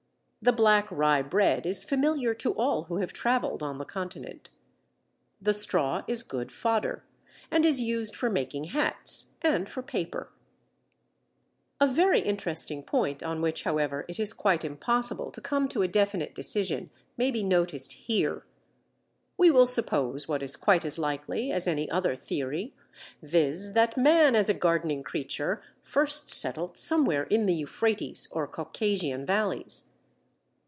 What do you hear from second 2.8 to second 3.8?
who have travelled on